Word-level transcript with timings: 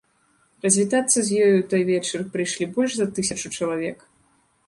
Развітацца 0.65 1.13
з 1.15 1.21
ёю 1.43 1.53
ў 1.57 1.63
той 1.73 1.81
вечар 1.91 2.19
прыйшлі 2.35 2.65
больш 2.77 2.91
за 3.01 3.07
тысячу 3.19 3.47
чалавек. 3.57 3.97